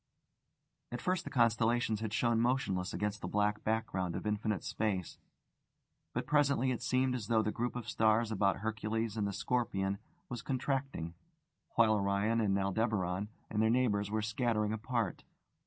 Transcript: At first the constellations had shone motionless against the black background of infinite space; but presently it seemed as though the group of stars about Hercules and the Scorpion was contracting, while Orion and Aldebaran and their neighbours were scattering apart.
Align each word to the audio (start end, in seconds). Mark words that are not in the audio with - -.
At 0.91 0.99
first 0.99 1.25
the 1.25 1.29
constellations 1.29 1.99
had 1.99 2.11
shone 2.11 2.39
motionless 2.41 2.91
against 2.91 3.21
the 3.21 3.27
black 3.27 3.63
background 3.63 4.15
of 4.15 4.25
infinite 4.25 4.63
space; 4.63 5.19
but 6.11 6.25
presently 6.25 6.71
it 6.71 6.81
seemed 6.81 7.13
as 7.13 7.27
though 7.27 7.43
the 7.43 7.51
group 7.51 7.75
of 7.75 7.87
stars 7.87 8.31
about 8.31 8.61
Hercules 8.61 9.15
and 9.15 9.27
the 9.27 9.31
Scorpion 9.31 9.99
was 10.27 10.41
contracting, 10.41 11.13
while 11.75 11.93
Orion 11.93 12.41
and 12.41 12.57
Aldebaran 12.57 13.27
and 13.51 13.61
their 13.61 13.69
neighbours 13.69 14.09
were 14.09 14.23
scattering 14.23 14.73
apart. 14.73 15.23